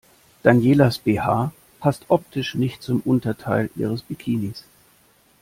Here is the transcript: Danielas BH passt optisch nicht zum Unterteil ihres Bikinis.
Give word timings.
Danielas 0.41 0.97
BH 0.97 1.51
passt 1.79 2.05
optisch 2.07 2.55
nicht 2.55 2.81
zum 2.81 3.01
Unterteil 3.01 3.69
ihres 3.75 4.01
Bikinis. 4.01 4.65